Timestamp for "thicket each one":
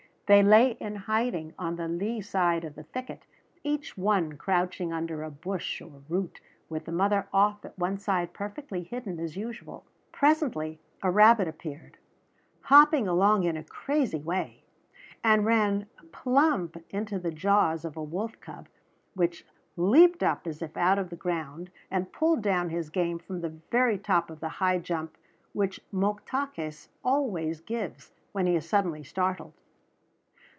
2.83-4.37